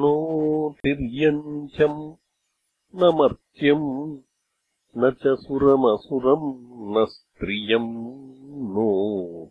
[0.00, 0.14] नो
[0.82, 2.02] तिर्यञ्चम्
[2.94, 3.88] न मर्त्यम्
[4.98, 6.52] न च सुरमसुरम्
[6.94, 7.92] न स्त्रियम्
[8.74, 8.88] नो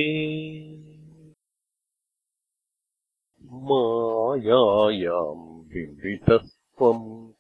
[3.53, 7.31] मायायाम् विवृतस्त्वम्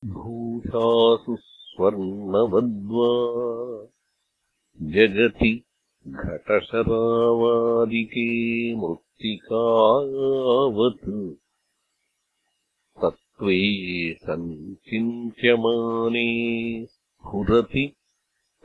[0.04, 3.10] विहासु स्वर्णवद्वा
[4.82, 5.64] जगति
[6.08, 11.34] घटशरावादिके मृत्तिकावत्।
[13.02, 17.92] तत्त्वे सञ्चिन्त्यमाने स्फुरति